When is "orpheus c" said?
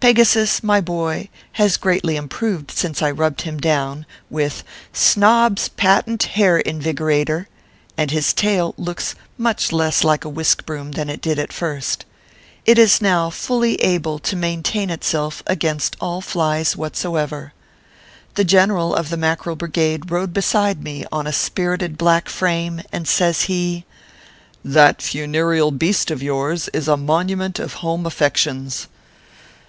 15.44-15.46